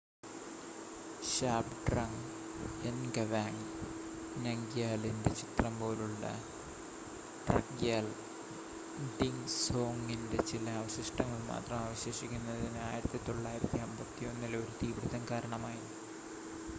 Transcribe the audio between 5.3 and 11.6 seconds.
ചിത്രം പോലുളള ഡ്രക്ഗ്യാൽ ഡിസോങിന്റെ ചില അവശിഷ്ടങ്ങൾ